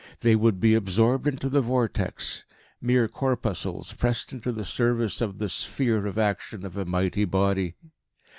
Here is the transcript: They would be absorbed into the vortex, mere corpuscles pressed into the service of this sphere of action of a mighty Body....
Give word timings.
They 0.21 0.35
would 0.35 0.59
be 0.59 0.73
absorbed 0.73 1.27
into 1.27 1.47
the 1.47 1.61
vortex, 1.61 2.43
mere 2.81 3.07
corpuscles 3.07 3.93
pressed 3.93 4.33
into 4.33 4.51
the 4.51 4.65
service 4.65 5.21
of 5.21 5.37
this 5.37 5.53
sphere 5.53 6.07
of 6.07 6.17
action 6.17 6.65
of 6.65 6.75
a 6.75 6.85
mighty 6.85 7.23
Body.... 7.25 7.75